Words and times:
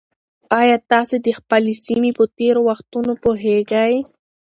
ایا 0.59 0.75
تاسي 0.91 1.17
د 1.25 1.29
خپلې 1.39 1.73
سیمې 1.85 2.11
په 2.17 2.23
تېرو 2.37 2.61
وختونو 2.69 3.11
پوهېږئ؟ 3.23 3.95